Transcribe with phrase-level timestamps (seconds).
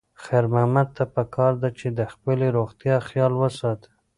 [0.23, 3.91] خیر محمد ته پکار ده چې د خپلې روغتیا خیال وساتي.